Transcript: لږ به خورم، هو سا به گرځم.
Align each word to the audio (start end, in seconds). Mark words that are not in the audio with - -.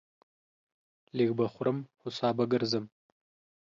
لږ 1.17 1.29
به 1.37 1.45
خورم، 1.53 1.77
هو 1.99 2.09
سا 2.17 2.29
به 2.37 2.43
گرځم. 2.51 2.85